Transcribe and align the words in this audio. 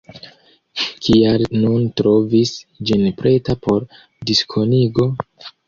Kial 1.07 1.43
vi 1.51 1.59
nun 1.65 1.83
trovis 2.01 2.55
ĝin 2.91 3.07
preta 3.21 3.59
por 3.69 3.89
diskonigo? 4.33 5.11